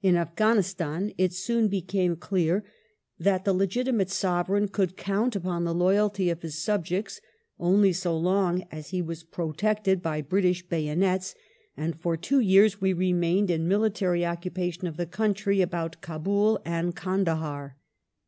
[0.00, 2.64] In Afghanistan it soon became clear
[3.18, 7.20] that the legitimate Sovereign could count upon the loyalty of his subjects
[7.58, 11.34] only so long as he was protected by British bayonets,
[11.76, 16.94] and for two years we remained in military occupation of the country about Kabul and
[16.94, 17.76] Kandahar.